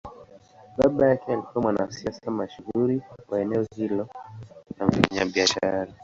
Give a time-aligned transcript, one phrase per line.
[0.77, 4.07] Baba yake alikuwa mwanasiasa mashuhuri wa eneo hilo
[4.77, 5.93] na mfanyabiashara.